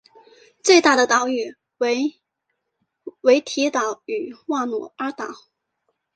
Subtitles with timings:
[0.63, 2.19] 最大的岛屿为
[3.21, 5.27] 维提岛与瓦努阿岛。